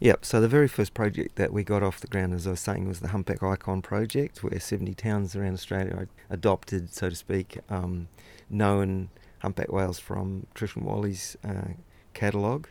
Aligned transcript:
Yep. 0.00 0.24
So 0.24 0.40
the 0.40 0.48
very 0.48 0.68
first 0.68 0.94
project 0.94 1.34
that 1.36 1.52
we 1.52 1.64
got 1.64 1.82
off 1.82 1.98
the 1.98 2.06
ground, 2.06 2.32
as 2.32 2.46
I 2.46 2.50
was 2.50 2.60
saying, 2.60 2.86
was 2.86 3.00
the 3.00 3.08
Humpback 3.08 3.42
Icon 3.42 3.82
project, 3.82 4.44
where 4.44 4.58
70 4.58 4.94
towns 4.94 5.34
around 5.34 5.54
Australia 5.54 6.06
adopted, 6.30 6.94
so 6.94 7.10
to 7.10 7.16
speak, 7.16 7.58
um, 7.68 8.06
known 8.48 9.08
humpback 9.40 9.72
whales 9.72 9.98
from 9.98 10.46
Trish 10.54 10.76
and 10.76 10.84
Wally's 10.84 11.36
uh, 11.44 11.72
catalogue. 12.14 12.68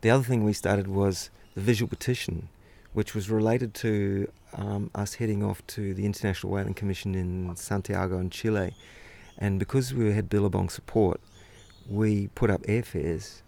The 0.00 0.08
other 0.08 0.24
thing 0.24 0.44
we 0.44 0.54
started 0.54 0.88
was 0.88 1.28
the 1.54 1.60
visual 1.60 1.88
petition, 1.88 2.48
which 2.94 3.14
was 3.14 3.28
related 3.28 3.74
to 3.74 4.30
um, 4.54 4.90
us 4.94 5.14
heading 5.14 5.44
off 5.44 5.66
to 5.68 5.92
the 5.92 6.06
International 6.06 6.52
Whaling 6.52 6.74
Commission 6.74 7.14
in 7.14 7.54
Santiago 7.56 8.18
in 8.18 8.30
Chile. 8.30 8.74
And 9.36 9.58
because 9.58 9.92
we 9.92 10.12
had 10.12 10.30
Billabong 10.30 10.70
support, 10.70 11.20
we 11.86 12.28
put 12.28 12.50
up 12.50 12.62
airfares 12.62 13.42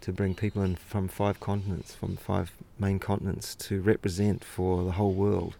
to 0.00 0.12
bring 0.12 0.34
people 0.34 0.62
in 0.62 0.76
from 0.76 1.08
five 1.08 1.40
continents, 1.40 1.94
from 1.94 2.16
five 2.16 2.52
main 2.78 2.98
continents, 2.98 3.54
to 3.54 3.80
represent 3.80 4.44
for 4.44 4.84
the 4.84 4.92
whole 4.92 5.12
world. 5.12 5.56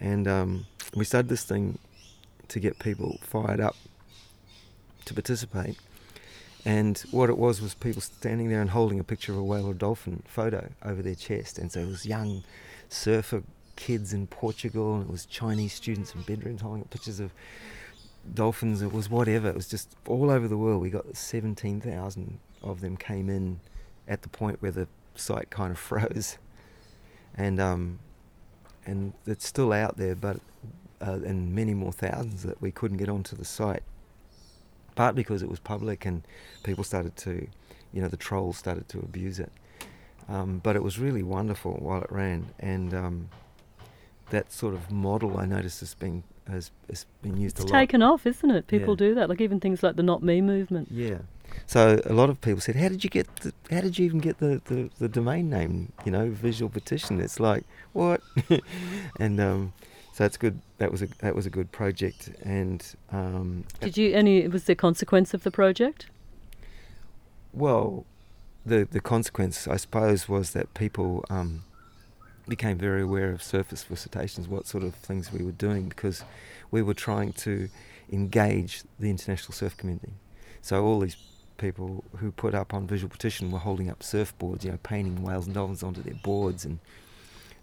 And 0.00 0.26
um, 0.26 0.66
we 0.94 1.04
started 1.04 1.28
this 1.28 1.44
thing 1.44 1.78
to 2.48 2.60
get 2.60 2.78
people 2.78 3.18
fired 3.22 3.60
up 3.60 3.76
to 5.04 5.14
participate. 5.14 5.78
And 6.64 6.98
what 7.10 7.28
it 7.28 7.38
was 7.38 7.60
was 7.60 7.74
people 7.74 8.02
standing 8.02 8.48
there 8.48 8.60
and 8.60 8.70
holding 8.70 9.00
a 9.00 9.04
picture 9.04 9.32
of 9.32 9.38
a 9.38 9.44
whale 9.44 9.66
or 9.66 9.74
dolphin 9.74 10.22
photo 10.26 10.70
over 10.84 11.02
their 11.02 11.14
chest. 11.14 11.58
And 11.58 11.72
so 11.72 11.80
it 11.80 11.88
was 11.88 12.06
young 12.06 12.44
surfer 12.88 13.42
kids 13.74 14.12
in 14.12 14.26
Portugal, 14.26 14.94
and 14.94 15.04
it 15.04 15.10
was 15.10 15.26
Chinese 15.26 15.72
students 15.72 16.14
in 16.14 16.22
bedrooms 16.22 16.60
holding 16.60 16.82
up 16.82 16.90
pictures 16.90 17.18
of 17.18 17.32
dolphins. 18.32 18.82
It 18.82 18.92
was 18.92 19.10
whatever. 19.10 19.48
It 19.48 19.56
was 19.56 19.68
just 19.68 19.96
all 20.06 20.30
over 20.30 20.46
the 20.46 20.56
world. 20.56 20.82
We 20.82 20.90
got 20.90 21.16
17,000 21.16 22.38
of 22.62 22.80
them 22.80 22.96
came 22.96 23.28
in 23.28 23.60
at 24.08 24.22
the 24.22 24.28
point 24.28 24.60
where 24.62 24.70
the 24.72 24.88
site 25.14 25.50
kind 25.50 25.70
of 25.70 25.78
froze. 25.88 26.38
And 27.34 27.60
um, 27.60 27.98
and 28.84 29.12
it's 29.26 29.46
still 29.46 29.72
out 29.72 29.96
there, 29.96 30.14
but 30.14 30.38
uh, 31.00 31.18
and 31.24 31.54
many 31.54 31.74
more 31.74 31.92
thousands 31.92 32.42
that 32.42 32.60
we 32.60 32.70
couldn't 32.70 32.98
get 32.98 33.08
onto 33.08 33.34
the 33.36 33.44
site 33.44 33.82
part 34.94 35.14
because 35.14 35.42
it 35.42 35.48
was 35.48 35.58
public 35.58 36.04
and 36.04 36.22
people 36.64 36.84
started 36.84 37.16
to, 37.16 37.48
you 37.92 38.02
know, 38.02 38.08
the 38.08 38.16
trolls 38.16 38.58
started 38.58 38.88
to 38.90 38.98
abuse 38.98 39.38
it. 39.40 39.50
Um, 40.28 40.60
but 40.62 40.76
it 40.76 40.82
was 40.82 40.98
really 40.98 41.22
wonderful 41.22 41.72
while 41.80 42.02
it 42.02 42.12
ran, 42.12 42.50
and 42.60 42.94
um, 42.94 43.28
that 44.30 44.52
sort 44.52 44.74
of 44.74 44.90
model 44.90 45.38
I 45.38 45.46
noticed 45.46 45.80
has 45.80 45.94
been 45.94 46.22
has, 46.48 46.70
has 46.88 47.06
been 47.22 47.36
used 47.36 47.56
it's 47.56 47.64
a 47.64 47.72
lot. 47.72 47.78
taken 47.80 48.02
off, 48.02 48.26
isn't 48.26 48.50
it? 48.50 48.66
People 48.66 48.94
Yeah. 48.94 49.08
do 49.08 49.14
that, 49.14 49.28
like 49.28 49.40
even 49.40 49.58
things 49.60 49.82
like 49.82 49.96
the 49.96 50.02
Not 50.02 50.22
Me 50.22 50.40
movement. 50.40 50.88
Yeah. 50.90 51.18
So 51.66 52.00
a 52.04 52.12
lot 52.12 52.30
of 52.30 52.40
people 52.40 52.60
said, 52.60 52.76
"How 52.76 52.88
did 52.88 53.04
you 53.04 53.10
get? 53.10 53.34
The, 53.36 53.52
how 53.70 53.80
did 53.80 53.98
you 53.98 54.04
even 54.04 54.20
get 54.20 54.38
the, 54.38 54.60
the, 54.66 54.90
the 54.98 55.08
domain 55.08 55.50
name? 55.50 55.92
You 56.04 56.12
know, 56.12 56.30
Visual 56.30 56.68
Petition." 56.68 57.20
It's 57.20 57.40
like 57.40 57.64
what? 57.92 58.20
and 59.18 59.40
um, 59.40 59.72
so 60.12 60.24
it's 60.24 60.36
good. 60.36 60.60
That 60.78 60.92
was 60.92 61.02
a 61.02 61.08
that 61.18 61.34
was 61.34 61.46
a 61.46 61.50
good 61.50 61.72
project. 61.72 62.30
And 62.42 62.84
um, 63.10 63.64
Did 63.80 63.96
you 63.96 64.14
any? 64.14 64.46
Was 64.48 64.64
there 64.64 64.76
consequence 64.76 65.34
of 65.34 65.42
the 65.42 65.50
project? 65.50 66.06
Well, 67.52 68.04
the 68.64 68.86
the 68.90 69.00
consequence, 69.00 69.66
I 69.66 69.76
suppose, 69.76 70.28
was 70.28 70.52
that 70.52 70.74
people 70.74 71.24
um, 71.30 71.64
became 72.48 72.76
very 72.76 73.02
aware 73.02 73.30
of 73.32 73.40
Surfers 73.40 73.84
for 73.84 73.96
Cetaceans, 73.96 74.48
what 74.48 74.66
sort 74.66 74.84
of 74.84 74.94
things 74.94 75.32
we 75.32 75.44
were 75.44 75.52
doing, 75.52 75.88
because 75.88 76.24
we 76.70 76.82
were 76.82 76.94
trying 76.94 77.32
to 77.32 77.68
engage 78.10 78.82
the 78.98 79.08
international 79.08 79.54
surf 79.54 79.76
community. 79.76 80.12
So 80.60 80.84
all 80.84 81.00
these 81.00 81.16
people 81.58 82.04
who 82.18 82.30
put 82.32 82.54
up 82.54 82.72
on 82.74 82.86
Visual 82.86 83.08
Petition 83.10 83.50
were 83.50 83.58
holding 83.58 83.90
up 83.90 84.00
surfboards, 84.00 84.64
you 84.64 84.70
know, 84.70 84.78
painting 84.82 85.22
whales 85.22 85.46
and 85.46 85.54
dolphins 85.54 85.82
onto 85.82 86.02
their 86.02 86.14
boards, 86.22 86.64
and 86.64 86.78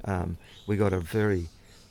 um, 0.05 0.37
we 0.67 0.77
got 0.77 0.93
a 0.93 0.99
very 0.99 1.47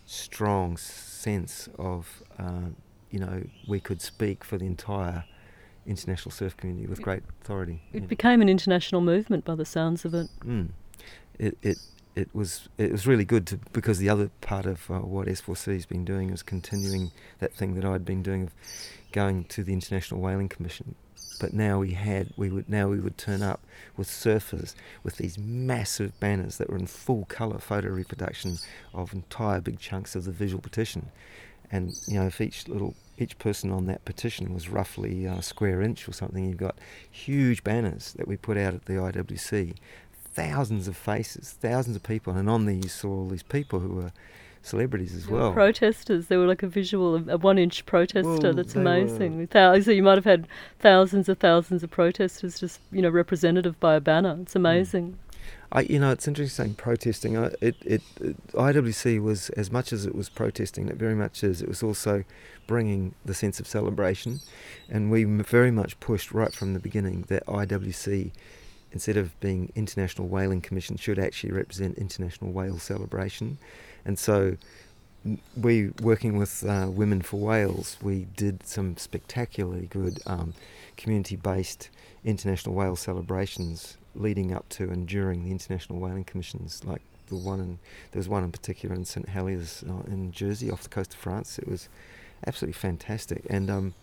strong 0.07 0.77
sense 0.77 1.69
of, 1.79 2.23
uh, 2.39 2.69
you 3.11 3.19
know, 3.19 3.43
we 3.67 3.81
could 3.81 4.01
speak 4.01 4.43
for 4.45 4.57
the 4.57 4.65
entire 4.67 5.25
international 5.87 6.31
surf 6.31 6.57
community 6.57 6.87
with 6.87 7.03
great 7.03 7.23
authority. 7.43 7.83
It 7.93 8.03
Yeah. 8.03 8.09
became 8.09 8.41
an 8.43 8.49
international 8.49 9.01
movement 9.01 9.45
by 9.45 9.55
the 9.55 9.65
sounds 9.65 10.05
of 10.05 10.15
it. 10.15 10.29
Mm. 10.45 10.69
It, 11.39 11.57
it 11.63 11.79
it 12.17 12.29
was 12.35 12.69
it 12.79 12.91
was 12.91 13.07
really 13.07 13.25
good 13.25 13.47
to 13.47 13.59
because 13.73 13.99
the 13.99 14.09
other 14.09 14.29
part 14.41 14.67
of 14.67 14.91
uh, 14.91 14.99
what 15.01 15.29
S4C 15.29 15.75
has 15.75 15.87
been 15.87 16.05
doing 16.05 16.31
is 16.31 16.43
continuing 16.43 17.13
that 17.39 17.55
thing 17.55 17.75
that 17.75 17.85
I'd 17.85 18.05
been 18.05 18.23
doing 18.25 18.43
of 18.43 18.55
going 19.13 19.45
to 19.45 19.63
the 19.63 19.73
International 19.73 20.21
Whaling 20.21 20.49
Commission. 20.49 20.97
But 21.39 21.53
now 21.53 21.81
we 21.81 21.93
had 21.93 22.33
we 22.37 22.51
would 22.51 22.69
now 22.69 22.89
we 22.89 23.01
would 23.01 23.19
turn 23.19 23.43
up 23.43 23.61
with 23.97 24.09
surfers 24.09 24.75
with 25.03 25.17
these 25.17 25.39
massive 25.39 26.19
banners 26.21 26.59
that 26.59 26.69
were 26.69 26.79
in 26.79 26.87
full 26.87 27.25
colour 27.27 27.59
photo 27.59 27.89
reproduction 27.89 28.59
of 28.93 29.13
entire 29.13 29.61
big 29.61 29.79
chunks 29.79 30.15
of 30.15 30.25
the 30.25 30.33
visual 30.33 30.61
petition, 30.61 31.11
and 31.71 31.95
you 32.07 32.19
know 32.19 32.27
if 32.27 32.41
each 32.41 32.69
little 32.69 32.95
each 33.19 33.39
person 33.39 33.71
on 33.71 33.87
that 33.87 34.05
petition 34.05 34.55
was 34.55 34.69
roughly 34.69 35.25
a 35.25 35.43
square 35.43 35.83
inch 35.83 36.09
or 36.09 36.13
something, 36.13 36.45
you've 36.45 36.57
got 36.57 36.79
huge 37.11 37.65
banners 37.65 38.13
that 38.15 38.29
we 38.29 38.37
put 38.37 38.57
out 38.57 38.75
at 38.75 38.85
the 38.85 38.93
IWC, 38.93 39.75
thousands 40.35 40.87
of 40.87 40.97
faces, 40.97 41.57
thousands 41.61 41.97
of 41.97 42.03
people, 42.03 42.33
and 42.35 42.49
on 42.49 42.65
there 42.65 42.77
you 42.77 42.89
saw 42.89 43.09
all 43.09 43.29
these 43.29 43.43
people 43.43 43.81
who 43.81 43.89
were 43.89 44.13
celebrities 44.63 45.15
as 45.15 45.29
well. 45.29 45.53
protesters. 45.53 46.27
They 46.27 46.37
were 46.37 46.47
like 46.47 46.63
a 46.63 46.69
visual, 46.69 47.17
a 47.31 47.37
one-inch 47.39 47.87
protester. 47.87 48.29
Well, 48.29 48.53
That's 48.55 48.75
were- 48.75 48.81
amazing. 48.81 49.47
Thou- 49.51 49.81
So 49.81 49.91
you 49.91 50.03
might 50.03 50.17
have 50.19 50.25
had 50.25 50.47
thousands 50.79 51.29
of 51.29 51.39
thousands 51.39 51.83
of 51.83 51.91
protesters, 51.91 52.61
just 52.61 52.81
you 52.93 53.03
know, 53.03 53.09
representative 53.11 53.79
by 53.81 53.95
a 53.95 54.01
banner. 54.01 54.35
Hmm. 54.35 54.43
It's 54.43 54.57
amazing. 54.57 55.19
I, 55.71 55.83
you 55.83 55.99
know, 55.99 56.11
it's 56.13 56.27
interesting 56.27 56.65
saying 56.65 56.75
protesting. 56.77 57.37
I, 57.37 57.47
it, 57.61 57.77
it, 57.85 58.03
it, 58.23 58.47
IWC 58.53 59.23
was 59.23 59.51
as 59.51 59.71
much 59.71 59.93
as 59.93 60.07
it 60.07 60.15
was 60.15 60.31
protesting, 60.31 60.89
it 60.89 60.97
very 60.97 61.15
much 61.15 61.45
is. 61.45 61.61
It 61.61 61.69
was 61.69 61.83
also 61.83 62.25
bringing 62.67 63.15
the 63.25 63.35
sense 63.35 63.61
of 63.61 63.67
celebration, 63.67 64.41
and 64.89 65.11
we 65.11 65.25
very 65.25 65.71
much 65.71 66.01
pushed 66.01 66.33
right 66.33 66.55
from 66.55 66.73
the 66.73 66.81
beginning 66.81 67.27
that 67.29 67.45
IWC, 67.47 68.31
instead 68.93 69.17
of 69.17 69.39
being 69.41 69.73
International 69.75 70.29
Whaling 70.29 70.61
Commission, 70.61 70.97
should 70.97 71.19
actually 71.19 71.53
represent 71.53 71.99
International 71.99 72.51
Whale 72.51 72.79
Celebration, 72.79 73.59
and 74.05 74.19
so. 74.19 74.57
We 75.61 75.91
working 76.01 76.39
with 76.39 76.65
uh, 76.65 76.89
Women 76.89 77.23
for 77.23 77.41
Whales, 77.41 77.99
we 78.01 78.29
did 78.37 78.65
some 78.65 78.97
spectacularly 78.97 79.87
good 79.87 80.21
um, 80.27 80.55
community-based 80.97 81.91
international 82.25 82.75
whale 82.75 82.97
celebrations 82.97 83.97
leading 84.15 84.53
up 84.53 84.69
to 84.71 84.85
and 84.85 85.07
during 85.07 85.45
the 85.45 85.51
international 85.51 85.99
whaling 85.99 86.25
commissions, 86.25 86.83
like 86.85 87.03
the 87.29 87.37
one 87.37 87.61
in 87.61 87.79
there 88.11 88.21
was 88.21 88.29
one 88.29 88.45
in 88.45 88.53
particular 88.53 88.95
in 88.95 89.05
St 89.05 89.29
Heliers 89.29 89.85
uh, 89.89 90.11
in 90.11 90.33
Jersey, 90.33 90.71
off 90.71 90.83
the 90.83 90.89
coast 90.89 91.15
of 91.15 91.21
France. 91.21 91.59
It 91.59 91.69
was 91.69 91.89
absolutely 92.47 92.75
fantastic, 92.75 93.45
and 93.49 93.71
um, 93.71 93.95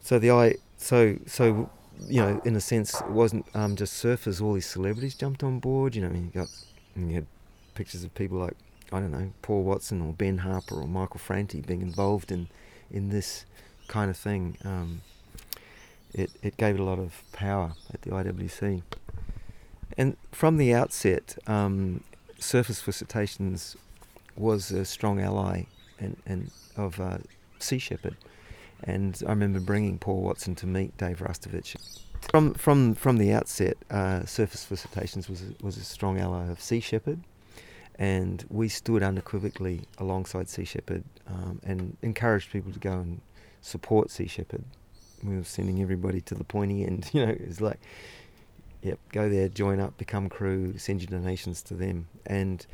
so 0.00 0.18
the 0.18 0.30
I 0.30 0.56
so 0.76 1.16
so 1.26 1.70
you 2.08 2.20
know 2.20 2.40
in 2.44 2.56
a 2.56 2.60
sense 2.60 3.00
it 3.00 3.10
wasn't 3.10 3.46
um, 3.54 3.76
just 3.76 4.02
surfers. 4.02 4.40
All 4.42 4.54
these 4.54 4.66
celebrities 4.66 5.14
jumped 5.14 5.42
on 5.42 5.58
board. 5.58 5.94
You 5.94 6.02
know, 6.02 6.08
I 6.08 6.12
mean, 6.12 6.30
you 6.32 6.40
got 6.40 6.48
you 6.96 7.14
had 7.14 7.26
pictures 7.74 8.04
of 8.04 8.14
people 8.14 8.38
like 8.38 8.56
I 8.92 9.00
don't 9.00 9.10
know 9.10 9.32
Paul 9.42 9.62
Watson 9.62 10.02
or 10.02 10.12
Ben 10.12 10.38
Harper 10.38 10.76
or 10.76 10.86
Michael 10.86 11.18
Franti 11.18 11.60
being 11.60 11.82
involved 11.82 12.30
in 12.30 12.48
in 12.90 13.08
this 13.08 13.44
kind 13.88 14.10
of 14.10 14.16
thing. 14.16 14.56
Um, 14.64 15.02
it, 16.14 16.30
it 16.42 16.56
gave 16.56 16.74
it 16.74 16.80
a 16.80 16.84
lot 16.84 16.98
of 16.98 17.22
power 17.32 17.72
at 17.92 18.02
the 18.02 18.10
IWC. 18.10 18.82
And 19.96 20.16
from 20.30 20.56
the 20.56 20.74
outset, 20.74 21.36
um, 21.46 22.02
Surfers 22.38 22.80
for 22.82 22.92
Cetaceans 22.92 23.76
was 24.36 24.70
a 24.70 24.84
strong 24.84 25.20
ally 25.20 25.64
and, 25.98 26.16
and 26.26 26.50
of 26.76 27.00
uh, 27.00 27.18
Sea 27.58 27.78
Shepherd. 27.78 28.16
And 28.84 29.20
I 29.26 29.30
remember 29.30 29.60
bringing 29.60 29.98
Paul 29.98 30.22
Watson 30.22 30.54
to 30.56 30.66
meet 30.66 30.96
Dave 30.96 31.18
Rastovich. 31.18 31.76
From, 32.30 32.54
from, 32.54 32.94
from 32.94 33.18
the 33.18 33.32
outset, 33.32 33.76
uh, 33.90 34.20
Surfers 34.20 34.64
for 34.64 34.76
Cetaceans 34.76 35.28
was 35.28 35.42
a, 35.42 35.64
was 35.64 35.76
a 35.76 35.84
strong 35.84 36.18
ally 36.18 36.48
of 36.48 36.60
Sea 36.60 36.80
Shepherd. 36.80 37.20
And 37.96 38.44
we 38.48 38.68
stood 38.68 39.02
unequivocally 39.02 39.82
alongside 39.98 40.48
Sea 40.48 40.64
Shepherd 40.64 41.04
um, 41.26 41.60
and 41.64 41.96
encouraged 42.02 42.50
people 42.50 42.72
to 42.72 42.78
go 42.78 42.92
and 42.92 43.20
support 43.60 44.10
Sea 44.10 44.26
Shepherd 44.26 44.64
we 45.22 45.36
were 45.36 45.44
sending 45.44 45.80
everybody 45.80 46.20
to 46.22 46.34
the 46.34 46.44
pointy 46.44 46.84
end. 46.84 47.10
You 47.12 47.26
know, 47.26 47.32
it 47.32 47.46
was 47.46 47.60
like, 47.60 47.80
yep, 48.82 48.98
go 49.12 49.28
there, 49.28 49.48
join 49.48 49.80
up, 49.80 49.96
become 49.96 50.28
crew, 50.28 50.76
send 50.78 51.02
your 51.02 51.18
donations 51.18 51.62
to 51.62 51.74
them. 51.74 52.08
And 52.26 52.66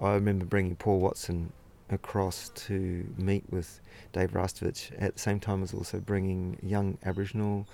I 0.00 0.12
remember 0.12 0.44
bringing 0.44 0.76
Paul 0.76 1.00
Watson 1.00 1.52
across 1.90 2.50
to 2.50 3.06
meet 3.16 3.44
with 3.50 3.80
Dave 4.12 4.32
Rastovich 4.32 4.90
at 4.98 5.14
the 5.14 5.20
same 5.20 5.40
time 5.40 5.62
as 5.62 5.72
also 5.72 6.00
bringing 6.00 6.58
young 6.62 6.98
Aboriginal 7.04 7.66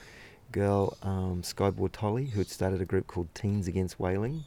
girl, 0.51 0.97
um, 1.03 1.43
Skye 1.43 1.71
Bortoli, 1.71 2.31
who 2.31 2.41
had 2.41 2.49
started 2.49 2.81
a 2.81 2.85
group 2.85 3.07
called 3.07 3.35
Teens 3.35 3.67
Against 3.69 3.99
Whaling. 3.99 4.45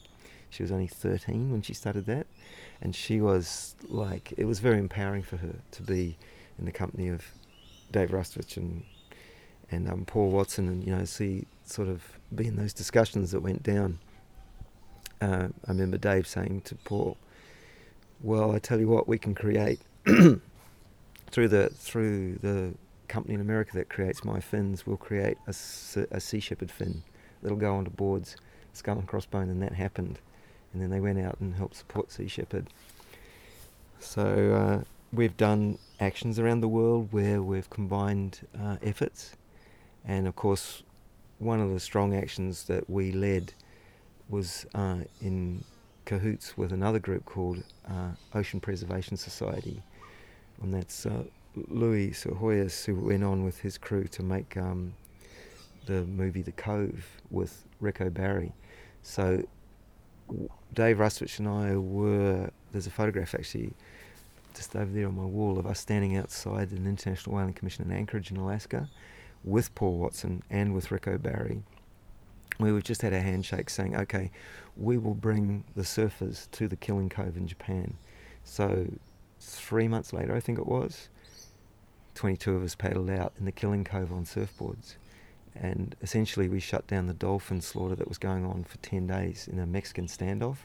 She 0.50 0.64
was 0.64 0.72
only 0.72 0.88
13 0.88 1.52
when 1.52 1.62
she 1.62 1.74
started 1.74 2.06
that. 2.06 2.28
And 2.82 2.96
she 2.96 3.20
was 3.22 3.76
like, 3.88 4.34
it 4.38 4.46
was 4.46 4.60
very 4.60 4.78
empowering 4.78 5.24
for 5.24 5.38
her 5.38 5.56
to 5.72 5.82
be 5.82 6.18
in 6.60 6.66
the 6.66 6.72
company 6.72 7.10
of 7.10 7.26
Dave 7.92 8.10
Rastovich 8.12 8.58
and 8.58 8.84
and 9.72 9.90
um, 9.90 10.06
Paul 10.06 10.30
Watson, 10.30 10.68
and 10.68 10.86
you 10.86 10.96
know, 10.96 11.06
see 11.06 11.48
sort 11.66 11.88
of 11.88 12.04
be 12.34 12.46
in 12.48 12.56
those 12.56 12.72
discussions 12.72 13.32
that 13.32 13.40
went 13.40 13.64
down. 13.64 14.00
uh, 15.22 15.48
I 15.66 15.72
remember 15.72 15.98
Dave 15.98 16.28
saying 16.28 16.62
to 16.66 16.76
Paul, 16.76 17.18
"Well, 18.25 18.56
I 18.56 18.57
tell 18.57 18.80
you 18.80 18.88
what, 18.88 19.07
we 19.07 19.19
can 19.19 19.36
create 19.36 19.81
through 20.06 21.48
the 21.48 21.69
through 21.69 22.39
the 22.42 22.74
company 23.07 23.36
in 23.36 23.39
America 23.39 23.74
that 23.75 23.88
creates 23.88 24.24
my 24.24 24.39
fins. 24.39 24.88
We'll 24.88 24.98
create 24.98 25.38
a, 25.45 25.54
a 26.10 26.19
sea 26.19 26.39
shepherd 26.39 26.72
fin 26.72 27.04
that'll 27.44 27.56
go 27.60 27.75
onto 27.75 27.92
boards, 27.92 28.36
skull 28.74 28.98
and 28.98 29.07
crossbone, 29.07 29.44
and 29.44 29.62
that 29.62 29.74
happened. 29.74 30.18
And 30.74 30.81
then 30.81 30.89
they 30.89 31.00
went 31.00 31.19
out 31.19 31.39
and 31.39 31.54
helped 31.56 31.75
support 31.75 32.12
Sea 32.12 32.27
Shepherd. 32.27 32.68
So 34.00 34.24
uh, 34.56 34.83
we've 35.13 35.38
done 35.38 35.78
actions 36.00 36.39
around 36.39 36.62
the 36.62 36.68
world 36.68 37.10
where 37.12 37.44
we've 37.44 37.69
combined 37.69 38.39
uh, 38.60 38.78
efforts, 38.81 39.36
and 40.04 40.28
of 40.28 40.36
course, 40.36 40.81
one 41.38 41.60
of 41.60 41.71
the 41.71 41.80
strong 41.80 42.16
actions 42.16 42.63
that 42.63 42.89
we 42.89 43.12
led 43.12 43.54
was 44.30 44.66
uh, 44.74 45.01
in 45.21 45.63
cahoots 46.06 46.57
with 46.57 46.72
another 46.72 47.00
group 47.00 47.25
called 47.25 47.63
uh, 47.90 48.12
Ocean 48.34 48.60
Preservation 48.60 49.18
Society, 49.18 49.81
and 50.62 50.74
that's 50.74 51.06
uh, 51.06 51.24
Louie 51.56 52.12
Psihoyos 52.12 52.86
who 52.86 52.96
went 52.96 53.24
on 53.24 53.44
with 53.44 53.60
his 53.60 53.78
crew 53.78 54.06
to 54.06 54.24
make 54.24 54.57
um, 54.57 54.94
the 55.86 56.04
movie 56.06 56.42
The 56.42 56.52
Cove 56.52 57.06
with 57.31 57.63
Ric 57.80 58.02
O'Barry. 58.02 58.54
So 59.04 59.44
Dave 60.74 60.98
Rastovich 60.98 61.40
and 61.40 61.48
I 61.48 61.78
were. 61.78 62.50
There's 62.72 62.88
a 62.88 62.92
photograph 62.92 63.34
actually 63.36 63.74
just 64.54 64.75
over 64.75 64.92
there 64.92 65.07
on 65.07 65.16
my 65.16 65.25
wall 65.25 65.60
of 65.60 65.66
us 65.66 65.80
standing 65.80 66.16
outside 66.18 66.72
an 66.72 66.88
International 66.88 67.36
Whaling 67.36 67.54
Commission 67.54 67.86
in 67.86 67.96
Anchorage 67.96 68.31
in 68.31 68.38
Alaska 68.38 68.90
with 69.44 69.74
Paul 69.75 69.98
Watson 69.98 70.44
and 70.50 70.74
with 70.74 70.92
Rico 70.92 71.18
We 72.60 72.81
just 72.81 73.02
had 73.02 73.13
a 73.13 73.19
handshake 73.19 73.69
saying, 73.69 73.96
okay, 73.96 74.31
we 74.78 74.98
will 74.98 75.13
bring 75.13 75.63
the 75.75 75.81
surfers 75.81 76.50
to 76.52 76.68
the 76.68 76.75
Killing 76.75 77.10
Cove 77.10 77.38
in 77.38 77.48
Japan. 77.48 77.96
So 78.44 78.88
three 79.40 79.88
months 79.88 80.13
later, 80.13 80.36
I 80.36 80.40
think 80.40 80.60
it 80.60 80.68
was, 80.68 81.10
22 82.16 82.56
of 82.56 82.63
us 82.63 82.75
paddled 82.75 83.10
out 83.10 83.34
in 83.38 83.46
the 83.46 83.52
Killing 83.52 83.84
Cove 83.84 84.12
on 84.12 84.25
surfboards. 84.25 84.96
And 85.54 85.96
essentially, 86.02 86.50
we 86.50 86.60
shut 86.60 86.88
down 86.88 87.07
the 87.07 87.13
dolphin 87.13 87.62
slaughter 87.62 87.96
that 87.96 88.07
was 88.07 88.18
going 88.18 88.46
on 88.46 88.63
for 88.63 88.78
10 88.78 89.07
days 89.07 89.48
in 89.52 89.60
a 89.60 89.66
Mexican 89.66 90.07
standoff 90.07 90.57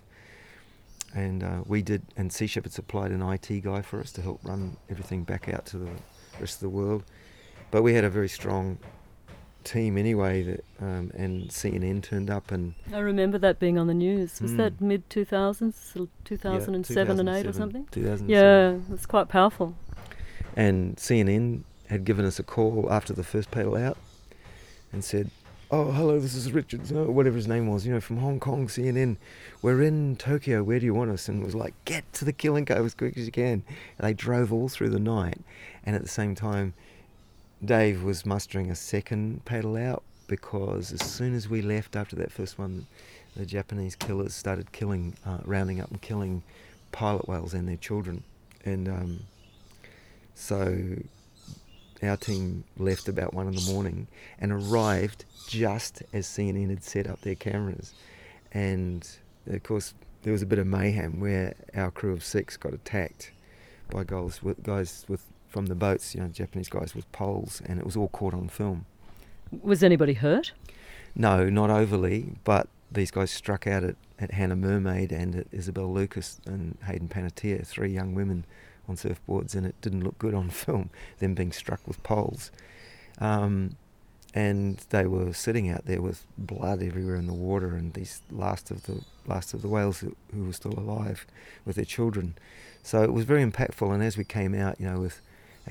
and 1.15 1.43
uh, 1.43 1.63
we 1.67 1.83
did, 1.83 2.03
and 2.17 2.33
Sea 2.33 2.47
Shepherd 2.47 2.73
supplied 2.73 3.11
an 3.11 3.23
IT 3.23 3.49
guy 3.65 3.83
for 3.83 4.01
us 4.01 4.13
to 4.13 4.23
help 4.23 4.41
run 4.45 4.77
everything 4.89 5.25
back 5.25 5.49
out 5.49 5.67
to 5.67 5.79
the 5.79 5.91
rest 6.39 6.57
of 6.57 6.61
the 6.61 6.69
world. 6.69 7.05
But 7.71 7.83
we 7.83 7.95
had 7.95 8.05
a 8.05 8.11
very 8.11 8.29
strong 8.29 8.79
team 9.65 9.97
anyway, 9.97 10.43
that, 10.43 10.65
um, 10.81 11.11
and 11.15 11.49
CNN 11.49 12.03
turned 12.03 12.31
up 12.31 12.51
and. 12.51 12.75
I 12.93 12.99
remember 12.99 13.39
that 13.39 13.59
being 13.59 13.79
on 13.79 13.87
the 13.87 13.95
news. 13.95 14.41
Was 14.41 14.53
mm. 14.53 14.57
that 14.59 14.81
mid 14.81 15.09
2000s, 15.11 16.09
2007 16.25 17.17
yeah, 17.17 17.21
and 17.21 17.29
8 17.29 17.47
or 17.47 17.53
something? 17.53 17.87
2007. 17.91 18.29
Yeah, 18.29 18.95
it's 18.95 19.07
quite 19.07 19.29
powerful. 19.29 19.75
And 20.57 20.97
CNN 20.97 21.63
had 21.89 22.05
given 22.05 22.25
us 22.25 22.39
a 22.39 22.43
call 22.43 22.89
after 22.91 23.13
the 23.13 23.25
first 23.25 23.51
paddle 23.51 23.77
out 23.77 23.99
and 24.93 25.05
said, 25.05 25.31
oh, 25.71 25.93
hello, 25.93 26.19
this 26.19 26.35
is 26.35 26.53
Richard, 26.53 26.81
uh, 26.93 27.05
whatever 27.05 27.37
his 27.37 27.47
name 27.47 27.69
was, 27.69 27.87
you 27.87 27.93
know, 27.93 28.01
from 28.01 28.19
Hong 28.19 28.41
Kong, 28.41 28.67
CNN. 28.67 29.17
We're 29.63 29.83
in 29.83 30.17
Tokyo, 30.17 30.65
where 30.65 30.81
do 30.81 30.87
you 30.87 30.95
want 30.95 31.11
us? 31.11 31.29
And 31.29 31.45
was 31.45 31.55
like, 31.55 31.75
get 31.85 32.13
to 32.15 32.25
the 32.25 32.33
Killing 32.33 32.65
Cove 32.65 32.85
as 32.85 32.95
quick 32.95 33.17
as 33.17 33.27
you 33.27 33.33
can. 33.33 33.63
And 33.99 34.09
they 34.09 34.13
drove 34.13 34.53
all 34.53 34.69
through 34.69 34.91
the 34.91 34.99
night. 34.99 35.39
And 35.85 35.95
at 35.95 36.03
the 36.03 36.09
same 36.09 36.35
time, 36.35 36.75
Dave 37.65 38.03
was 38.03 38.25
mustering 38.25 38.71
a 38.71 38.75
second 38.75 39.45
paddle 39.45 39.77
out 39.77 40.03
because 40.27 40.93
as 40.93 41.03
soon 41.03 41.35
as 41.35 41.49
we 41.49 41.61
left 41.61 41.97
after 41.97 42.17
that 42.17 42.33
first 42.33 42.59
one, 42.59 42.87
the 43.37 43.45
Japanese 43.45 43.97
killers 43.97 44.35
started 44.35 44.73
killing, 44.73 45.15
uh, 45.27 45.39
rounding 45.45 45.81
up 45.81 45.91
and 45.91 46.01
killing 46.01 46.43
pilot 46.93 47.29
whales 47.29 47.53
and 47.53 47.69
their 47.69 47.77
children. 47.77 48.25
And 48.65 48.89
um, 48.89 49.21
so 50.35 50.97
our 52.03 52.17
team 52.17 52.65
left 52.79 53.09
about 53.09 53.35
one 53.35 53.47
in 53.47 53.55
the 53.55 53.73
morning 53.73 54.07
and 54.39 54.53
arrived 54.53 55.25
just 55.47 56.03
as 56.13 56.27
CNN 56.27 56.71
had 56.71 56.83
set 56.83 57.07
up 57.07 57.21
their 57.21 57.35
cameras. 57.35 57.93
And 58.53 59.07
of 59.47 59.63
course, 59.63 59.95
there 60.23 60.33
was 60.33 60.43
a 60.43 60.47
bit 60.47 60.59
of 60.59 60.67
mayhem 60.67 61.21
where 61.21 61.55
our 61.75 61.91
crew 61.91 62.13
of 62.13 62.25
six 62.25 62.57
got 62.57 62.73
attacked 62.73 63.33
by 63.91 64.05
guys 64.05 64.43
with, 64.43 64.63
guys 64.63 65.05
with 65.09 65.25
from 65.51 65.67
the 65.67 65.75
boats, 65.75 66.15
you 66.15 66.21
know, 66.21 66.29
Japanese 66.29 66.69
guys 66.69 66.95
with 66.95 67.11
poles, 67.13 67.61
and 67.67 67.79
it 67.79 67.85
was 67.85 67.97
all 67.97 68.09
caught 68.09 68.33
on 68.33 68.49
film. 68.49 68.87
Was 69.63 69.83
anybody 69.83 70.15
hurt? 70.15 70.53
No, 71.15 71.51
not 71.51 71.71
overly, 71.71 72.37
but 72.45 72.69
these 72.91 73.11
guys 73.11 73.31
struck 73.31 73.67
out 73.67 73.83
at, 73.83 73.97
at 74.19 74.31
Hannah 74.33 74.57
Mermaid 74.57 75.13
and 75.13 75.35
at 75.35 75.47
Isabel 75.51 75.93
Lucas 75.93 76.41
and 76.47 76.79
Hayden 76.87 77.09
Panettiere, 77.09 77.67
three 77.67 77.91
young 77.91 78.15
women 78.15 78.45
on 78.89 78.97
surfboards, 78.97 79.55
and 79.55 79.67
it 79.67 79.75
didn't 79.81 80.05
look 80.05 80.19
good 80.19 80.35
on 80.35 80.51
film, 80.51 80.91
them 81.19 81.35
being 81.35 81.53
struck 81.53 81.87
with 81.87 82.03
poles. 82.05 82.53
Um, 83.19 83.77
and 84.33 84.79
they 84.91 85.07
were 85.07 85.33
sitting 85.33 85.69
out 85.69 85.87
there 85.87 86.01
with 86.01 86.25
blood 86.39 86.83
everywhere 86.83 87.17
in 87.17 87.27
the 87.27 87.35
water, 87.35 87.75
and 87.75 87.95
these 87.95 88.23
last 88.31 88.71
of 88.71 88.85
the 88.85 89.03
last 89.27 89.53
of 89.53 89.63
the 89.63 89.69
whales 89.69 89.99
who, 89.99 90.15
who 90.33 90.45
were 90.45 90.53
still 90.53 90.79
alive 90.79 91.27
with 91.65 91.75
their 91.75 91.85
children. 91.85 92.37
So 92.83 93.03
it 93.03 93.13
was 93.13 93.25
very 93.25 93.45
impactful. 93.45 93.93
And 93.93 94.03
as 94.03 94.17
we 94.17 94.25
came 94.25 94.55
out, 94.55 94.81
you 94.81 94.87
know, 94.87 95.01
with 95.01 95.21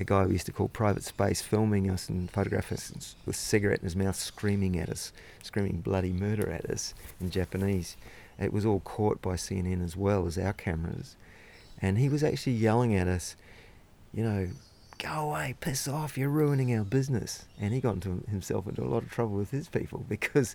a 0.00 0.04
guy 0.04 0.24
we 0.26 0.32
used 0.32 0.46
to 0.46 0.52
call 0.52 0.68
Private 0.68 1.04
Space 1.04 1.42
filming 1.42 1.90
us 1.90 2.08
and 2.08 2.30
photographing 2.30 2.78
us 2.78 3.16
with 3.26 3.36
a 3.36 3.38
cigarette 3.38 3.80
in 3.80 3.84
his 3.84 3.96
mouth, 3.96 4.16
screaming 4.16 4.78
at 4.78 4.88
us, 4.88 5.12
screaming 5.42 5.80
bloody 5.80 6.12
murder 6.12 6.50
at 6.50 6.64
us 6.66 6.94
in 7.20 7.30
Japanese. 7.30 7.96
It 8.38 8.52
was 8.52 8.64
all 8.64 8.80
caught 8.80 9.20
by 9.20 9.34
CNN 9.34 9.84
as 9.84 9.96
well 9.96 10.26
as 10.26 10.38
our 10.38 10.54
cameras 10.54 11.16
and 11.80 11.98
he 11.98 12.08
was 12.08 12.22
actually 12.22 12.52
yelling 12.52 12.94
at 12.94 13.08
us, 13.08 13.36
you 14.12 14.22
know, 14.22 14.48
go 15.00 15.30
away, 15.30 15.54
piss 15.60 15.88
off, 15.88 16.16
you're 16.16 16.28
ruining 16.28 16.76
our 16.76 16.84
business. 16.84 17.46
And 17.60 17.72
he 17.72 17.80
got 17.80 17.94
into 17.94 18.22
himself 18.30 18.66
into 18.66 18.82
a 18.82 18.84
lot 18.84 19.02
of 19.02 19.10
trouble 19.10 19.36
with 19.36 19.50
his 19.50 19.68
people 19.68 20.04
because 20.08 20.54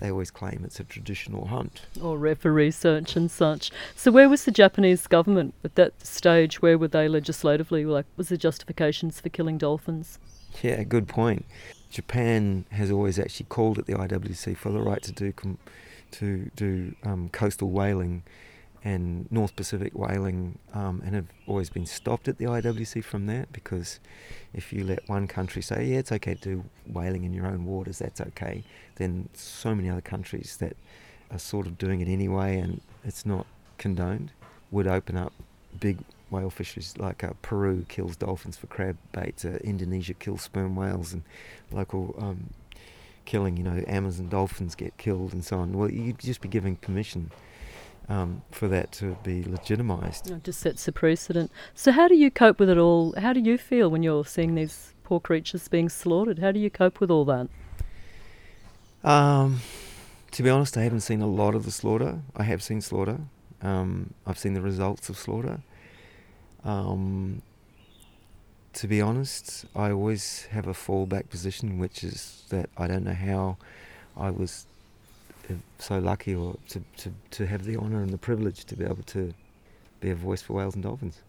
they 0.00 0.10
always 0.10 0.30
claim 0.30 0.62
it's 0.64 0.80
a 0.80 0.84
traditional 0.84 1.46
hunt. 1.46 1.82
Or 2.02 2.34
for 2.34 2.52
research 2.52 3.16
and 3.16 3.30
such. 3.30 3.70
So 3.94 4.10
where 4.10 4.28
was 4.28 4.44
the 4.44 4.50
Japanese 4.50 5.06
government 5.06 5.54
at 5.64 5.76
that 5.76 6.04
stage? 6.04 6.60
Where 6.60 6.76
were 6.76 6.88
they 6.88 7.08
legislatively? 7.08 7.84
Like, 7.84 8.06
was 8.16 8.28
there 8.28 8.38
justifications 8.38 9.20
for 9.20 9.28
killing 9.28 9.58
dolphins? 9.58 10.18
Yeah, 10.62 10.82
good 10.82 11.08
point. 11.08 11.44
Japan 11.90 12.64
has 12.70 12.90
always 12.90 13.18
actually 13.18 13.46
called 13.46 13.78
at 13.78 13.86
the 13.86 13.94
IWC 13.94 14.56
for 14.56 14.70
the 14.70 14.80
right 14.80 15.02
to 15.02 15.12
do 15.12 15.32
com- 15.32 15.58
to 16.12 16.50
do 16.54 16.94
um, 17.02 17.28
coastal 17.30 17.70
whaling 17.70 18.22
and 18.84 19.26
North 19.32 19.56
Pacific 19.56 19.94
whaling, 19.94 20.58
um, 20.74 21.02
and 21.04 21.14
have 21.14 21.28
always 21.46 21.70
been 21.70 21.86
stopped 21.86 22.28
at 22.28 22.36
the 22.36 22.44
IWC 22.44 23.02
from 23.02 23.26
that 23.26 23.50
because 23.50 23.98
if 24.52 24.72
you 24.72 24.84
let 24.84 25.08
one 25.08 25.26
country 25.26 25.62
say, 25.62 25.86
yeah, 25.86 25.98
it's 25.98 26.12
okay 26.12 26.34
to 26.34 26.40
do 26.40 26.64
whaling 26.86 27.24
in 27.24 27.32
your 27.32 27.46
own 27.46 27.64
waters, 27.64 27.98
that's 27.98 28.20
okay, 28.20 28.62
then 28.96 29.28
so 29.32 29.74
many 29.74 29.88
other 29.88 30.02
countries 30.02 30.58
that 30.58 30.76
are 31.30 31.38
sort 31.38 31.66
of 31.66 31.78
doing 31.78 32.02
it 32.02 32.08
anyway 32.08 32.58
and 32.58 32.82
it's 33.02 33.24
not 33.24 33.46
condoned 33.78 34.30
would 34.70 34.86
open 34.86 35.16
up 35.16 35.32
big 35.80 35.98
whale 36.30 36.50
fisheries 36.50 36.94
like 36.98 37.24
uh, 37.24 37.32
Peru 37.42 37.86
kills 37.88 38.16
dolphins 38.16 38.56
for 38.56 38.66
crab 38.66 38.96
bait, 39.12 39.44
uh, 39.44 39.56
Indonesia 39.58 40.14
kills 40.14 40.42
sperm 40.42 40.76
whales, 40.76 41.12
and 41.12 41.22
local 41.70 42.14
um, 42.18 42.50
killing, 43.24 43.56
you 43.56 43.62
know, 43.62 43.82
Amazon 43.86 44.28
dolphins 44.28 44.74
get 44.74 44.96
killed 44.98 45.32
and 45.32 45.44
so 45.44 45.58
on. 45.58 45.72
Well, 45.72 45.90
you'd 45.90 46.18
just 46.18 46.40
be 46.40 46.48
giving 46.48 46.76
permission 46.76 47.30
um, 48.08 48.42
for 48.50 48.68
that 48.68 48.92
to 48.92 49.16
be 49.22 49.44
legitimised. 49.44 50.30
It 50.30 50.44
just 50.44 50.60
sets 50.60 50.86
a 50.88 50.92
precedent. 50.92 51.50
So, 51.74 51.92
how 51.92 52.08
do 52.08 52.14
you 52.14 52.30
cope 52.30 52.58
with 52.58 52.68
it 52.68 52.78
all? 52.78 53.14
How 53.18 53.32
do 53.32 53.40
you 53.40 53.58
feel 53.58 53.90
when 53.90 54.02
you're 54.02 54.24
seeing 54.24 54.54
these 54.54 54.94
poor 55.04 55.20
creatures 55.20 55.68
being 55.68 55.88
slaughtered? 55.88 56.38
How 56.38 56.52
do 56.52 56.58
you 56.58 56.70
cope 56.70 57.00
with 57.00 57.10
all 57.10 57.24
that? 57.26 57.48
Um, 59.02 59.60
to 60.30 60.42
be 60.42 60.50
honest, 60.50 60.76
I 60.76 60.82
haven't 60.82 61.00
seen 61.00 61.20
a 61.20 61.26
lot 61.26 61.54
of 61.54 61.64
the 61.64 61.70
slaughter. 61.70 62.20
I 62.36 62.42
have 62.44 62.62
seen 62.62 62.80
slaughter. 62.80 63.20
Um, 63.62 64.14
I've 64.26 64.38
seen 64.38 64.54
the 64.54 64.60
results 64.60 65.08
of 65.08 65.16
slaughter. 65.16 65.60
Um, 66.64 67.42
to 68.74 68.88
be 68.88 69.00
honest, 69.00 69.66
I 69.76 69.90
always 69.90 70.46
have 70.50 70.66
a 70.66 70.72
fallback 70.72 71.28
position, 71.28 71.78
which 71.78 72.02
is 72.02 72.44
that 72.48 72.68
I 72.76 72.86
don't 72.86 73.04
know 73.04 73.14
how 73.14 73.56
I 74.16 74.30
was 74.30 74.66
so 75.78 75.98
lucky 75.98 76.34
or 76.34 76.56
to, 76.68 76.82
to, 76.96 77.12
to 77.30 77.46
have 77.46 77.64
the 77.64 77.76
honour 77.76 78.02
and 78.02 78.10
the 78.10 78.18
privilege 78.18 78.64
to 78.64 78.76
be 78.76 78.84
able 78.84 79.02
to 79.04 79.32
be 80.00 80.10
a 80.10 80.14
voice 80.14 80.42
for 80.42 80.54
whales 80.54 80.74
and 80.74 80.84
dolphins. 80.84 81.22